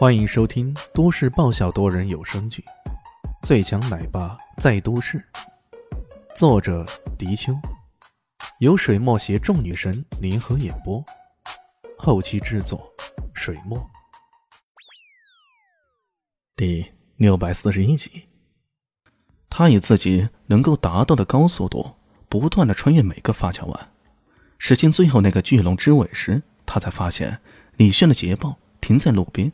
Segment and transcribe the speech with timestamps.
[0.00, 2.64] 欢迎收听都市爆笑多人有声剧
[3.46, 5.18] 《最强奶爸在都市》，
[6.34, 6.86] 作者：
[7.18, 7.52] 迪秋，
[8.60, 11.04] 由水墨携众女神联合演播，
[11.98, 12.90] 后期制作：
[13.34, 13.78] 水墨。
[16.56, 16.86] 第
[17.16, 18.26] 六百四十一集，
[19.50, 21.96] 他以自己能够达到的高速度，
[22.30, 23.90] 不断的穿越每个发卡弯，
[24.56, 27.42] 驶进最后那个巨龙之尾时，他才发现
[27.76, 29.52] 李炫的捷豹停在路边。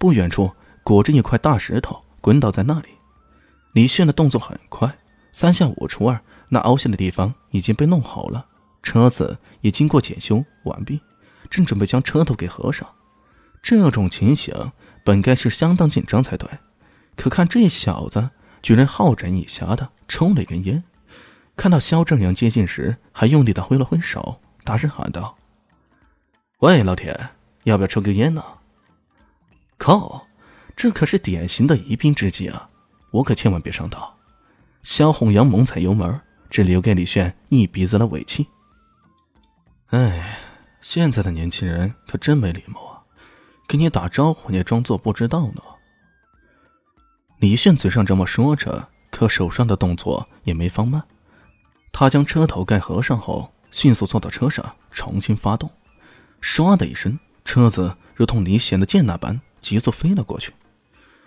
[0.00, 0.50] 不远处
[0.82, 2.88] 裹着一块大石头，滚倒在那里。
[3.74, 4.90] 李炫的动作很快，
[5.30, 6.18] 三下五除二，
[6.48, 8.46] 那凹陷的地方已经被弄好了，
[8.82, 11.02] 车子也经过检修完毕，
[11.50, 12.88] 正准备将车头给合上。
[13.62, 14.72] 这种情形
[15.04, 16.48] 本该是相当紧张才对，
[17.14, 18.30] 可看这小子
[18.62, 20.82] 居然好整以暇的抽了一根烟，
[21.56, 25.36] 看到肖正阳接近时，还用力的挥了挥手，大声喊道
[26.60, 27.28] ：“喂，老铁，
[27.64, 28.42] 要不要抽根烟呢？”
[29.80, 30.26] 靠，
[30.76, 32.68] 这可是典型的疑兵之计啊！
[33.12, 33.98] 我可千万别上当。
[34.82, 38.46] 萧红阳猛踩油门，只留给李炫一鼻子的尾气。
[39.86, 40.38] 哎，
[40.82, 43.00] 现在的年轻人可真没礼貌啊！
[43.66, 45.62] 给你打招呼，你也装作不知道呢。
[47.38, 51.02] 李炫嘴上这么说着，可手上的动作也没放慢。
[51.90, 55.70] 他将车头盖合上后，迅速坐到车上，重新发动。
[56.42, 59.40] 唰的一声，车子如同离弦的箭那般。
[59.60, 60.52] 急速飞了过去，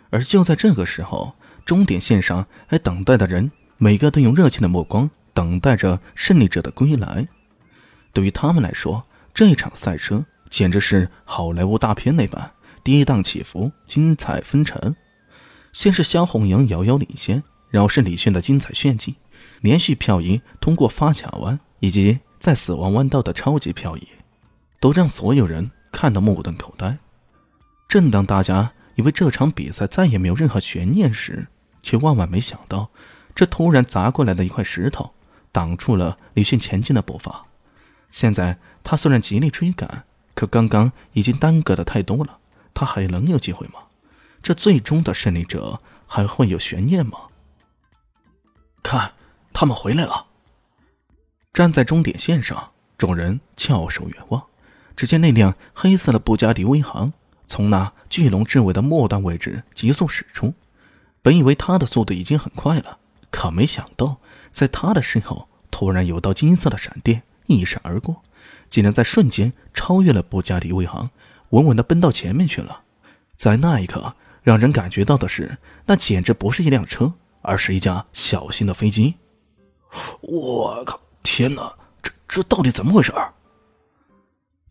[0.10, 1.34] 而就在这个时候，
[1.66, 7.28] 终点线上还等待的人，每个都用热情的目光等待着胜利者的归来。
[8.12, 12.52] 对于他们来说，这场赛车简直是好莱坞大片那般
[12.84, 14.96] 跌宕起伏、精彩纷呈。
[15.72, 19.16] 先是萧红扬遥遥领先，然后是李炫的精彩炫技，
[19.62, 24.08] 连续漂移通过发卡弯以及在死亡弯道的超级漂移，
[24.80, 26.96] 都让所有人看得目瞪口呆。
[27.94, 31.46] 正当大家以为这场比赛再也没有任何悬念时，
[31.84, 32.90] 却万万没想到，
[33.36, 35.14] 这突然砸过来的一块石头
[35.52, 37.46] 挡住了李迅前进的步伐。
[38.10, 42.40] 现在他虽然极力追赶，可刚刚已经耽搁的太多了，
[42.74, 43.76] 他还能有机会吗？
[44.42, 47.20] 这最终的胜利者还会有悬念吗？
[48.82, 49.14] 看，
[49.54, 50.26] 他们回来了！
[51.54, 54.44] 站在终点线上，众人翘首远望，
[54.96, 57.14] 只见那辆黑色的布加迪威航。
[57.54, 60.56] 从那巨龙之尾的末端位置急速驶出，
[61.22, 62.98] 本以为他的速度已经很快了，
[63.30, 64.18] 可没想到，
[64.52, 68.24] 在他的身后突然有道金色的闪电一闪而过，
[68.72, 71.12] 竟然在瞬间超越了布加迪威航，
[71.50, 72.82] 稳稳地奔到前面去了。
[73.36, 79.14] 在那一刻，让人感觉到的是，那简直不是一辆车，而是一架小型的飞机。
[80.22, 81.00] 我靠！
[81.22, 81.72] 天哪，
[82.02, 83.14] 这这到底怎么回事？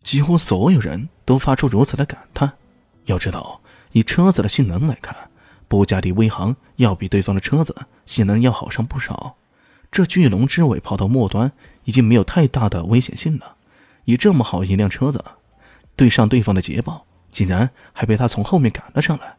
[0.03, 2.51] 几乎所有人都发出如此的感叹。
[3.05, 5.15] 要知道，以车子的性能来看，
[5.67, 7.75] 布加迪威航要比对方的车子
[8.05, 9.35] 性能要好上不少。
[9.91, 11.51] 这巨龙之尾跑到末端
[11.83, 13.55] 已经没有太大的危险性了。
[14.05, 15.23] 以这么好一辆车子，
[15.95, 19.35] 对上对方的捷豹，竟然还被他从后面赶了上来，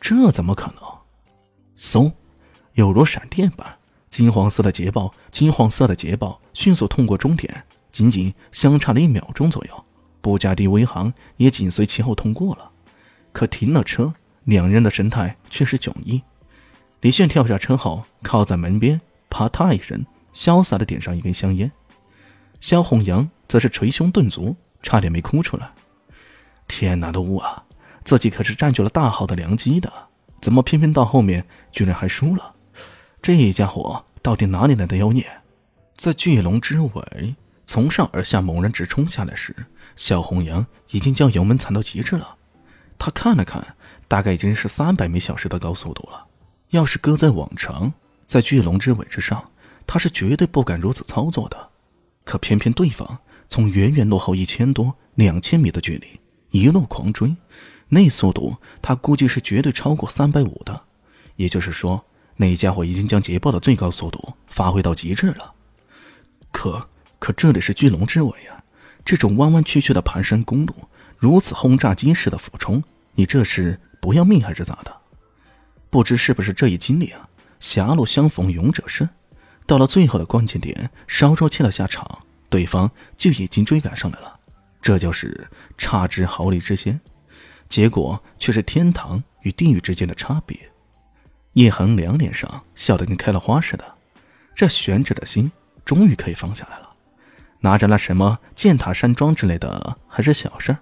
[0.00, 0.82] 这怎么可能？
[1.76, 2.12] 嗖，
[2.74, 3.76] 有如闪电般，
[4.10, 9.84] 金黄色的捷豹，金黄色的捷豹迅速通过终点，仅仅相差了一秒钟左右，
[10.20, 12.70] 布加迪威航也紧随其后通过了。
[13.36, 14.14] 可停了车，
[14.44, 16.22] 两人的神态却是迥异。
[17.02, 18.98] 李炫跳下车后，靠在门边，
[19.28, 21.70] 啪嗒一声，潇洒的点上一根香烟。
[22.62, 25.70] 萧红阳则是捶胸顿足，差点没哭出来。
[26.66, 27.62] 天哪，的雾啊！
[28.04, 29.92] 自己可是占据了大好的良机的，
[30.40, 32.54] 怎么偏偏到后面居然还输了？
[33.20, 35.26] 这家伙到底哪里来的妖孽？
[35.94, 37.34] 在巨龙之尾
[37.66, 39.54] 从上而下猛然直冲下来时，
[39.94, 42.35] 萧红阳已经将油门踩到极致了。
[42.98, 43.76] 他看了看，
[44.08, 46.26] 大概已经是三百米小时的高速度了。
[46.70, 47.92] 要是搁在往常，
[48.26, 49.50] 在巨龙之尾之上，
[49.86, 51.68] 他是绝对不敢如此操作的。
[52.24, 53.18] 可偏偏对方
[53.48, 56.20] 从远远落后一千多、两千米的距离
[56.50, 57.36] 一路狂追，
[57.88, 60.82] 那速度他估计是绝对超过三百五的。
[61.36, 62.04] 也就是说，
[62.36, 65.52] 那家伙已经将捷豹的最高速度发挥到极致了。
[66.50, 66.88] 可
[67.18, 68.64] 可这里是巨龙之尾啊，
[69.04, 70.74] 这种弯弯曲曲的盘山公路。
[71.18, 72.82] 如此轰炸机式的俯冲，
[73.14, 74.94] 你这是不要命还是咋的？
[75.88, 77.28] 不知是不是这一经历啊？
[77.58, 79.08] 狭路相逢勇者胜，
[79.64, 82.18] 到了最后的关键点，稍稍切了下场，
[82.50, 84.38] 对方就已经追赶上来了。
[84.82, 85.48] 这就是
[85.78, 87.00] 差之毫厘之间，
[87.68, 90.58] 结果却是天堂与地狱之间的差别。
[91.54, 93.94] 叶恒良脸上笑得跟开了花似的，
[94.54, 95.50] 这悬着的心
[95.84, 96.90] 终于可以放下来了。
[97.60, 100.78] 拿着那什么剑塔山庄之类的还是小事儿。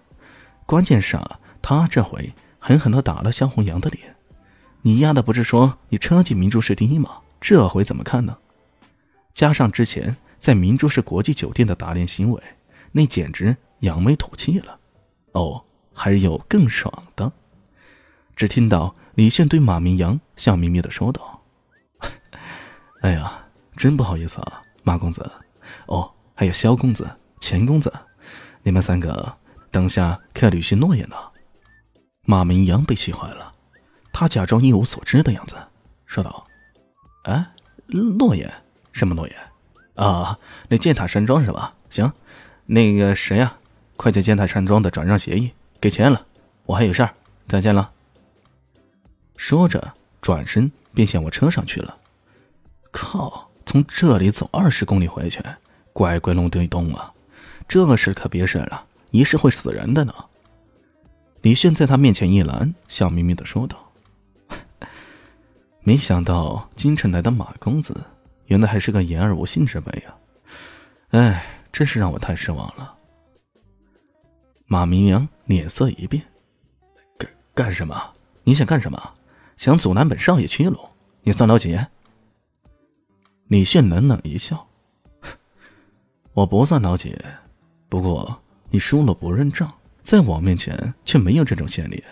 [0.66, 4.16] 关键是啊，他这回狠狠的打了萧红阳的脸。
[4.82, 7.18] 你丫的不是说你车技明珠市第一吗？
[7.40, 8.38] 这回怎么看呢？
[9.34, 12.42] 加上之前在明珠市国际酒店的打脸行为，
[12.92, 14.78] 那简直扬眉吐气了。
[15.32, 17.32] 哦，还有更爽的。
[18.36, 21.42] 只听到李炫对马明阳笑眯眯的说道
[23.02, 23.46] ：“哎呀，
[23.76, 25.30] 真不好意思啊，马公子。
[25.86, 27.08] 哦，还有萧公子、
[27.40, 27.92] 钱公子，
[28.62, 29.36] 你们三个
[29.74, 31.16] 等下可要履行诺言呢。”
[32.22, 33.52] 马明阳被气坏了，
[34.12, 35.56] 他假装一无所知的样子，
[36.06, 36.46] 说道
[37.26, 37.44] ：“哎，
[37.88, 38.48] 诺言？
[38.92, 39.36] 什么诺言？
[39.96, 40.38] 啊，
[40.68, 41.74] 那建塔山庄是吧？
[41.90, 42.10] 行，
[42.66, 43.56] 那个谁呀，
[43.96, 45.50] 快点建塔山庄的转让协议
[45.80, 46.24] 给钱了，
[46.66, 47.12] 我还有事儿，
[47.48, 47.90] 再见了。”
[49.36, 49.92] 说着，
[50.22, 51.98] 转身便向我车上去了。
[52.92, 55.42] 靠，从这里走二十公里回去，
[55.92, 57.12] 怪怪龙对东啊！
[57.66, 60.12] 这事可别事了，一是会死人的呢。
[61.42, 63.78] 李炫在他面前一拦，笑眯眯的说道
[65.84, 68.04] ：“没想到京城来的马公子，
[68.46, 70.18] 原来还是个言而无信之辈啊！
[71.10, 72.92] 哎，真是让我太失望了。”
[74.66, 76.20] 马明阳脸色一变
[77.16, 77.94] ：“干干什么？
[78.42, 79.00] 你想干什么？”
[79.56, 80.76] 想阻拦本少爷去路，
[81.22, 81.78] 你算老几？
[83.46, 84.66] 李炫冷冷一笑
[86.34, 87.16] ：“我不算老几，
[87.88, 88.42] 不过
[88.74, 89.72] 你输了不认账，
[90.02, 92.02] 在我面前却没有这种先例。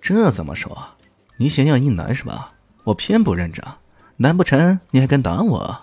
[0.00, 0.90] 这怎么说？
[1.36, 2.54] 你想要一男是吧？
[2.84, 3.78] 我偏不认账，
[4.18, 5.76] 难不成你还敢打我？”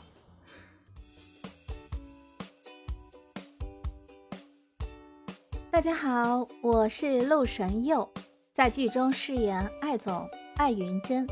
[5.69, 8.09] 大家好，我是陆神佑，
[8.53, 10.25] 在剧中饰演艾总。
[10.55, 11.27] 艾云珍，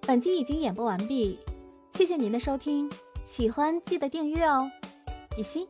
[0.00, 1.38] 本集已经演播完毕，
[1.92, 2.90] 谢谢您的收听，
[3.24, 4.68] 喜欢记得订阅哦，
[5.36, 5.68] 比心。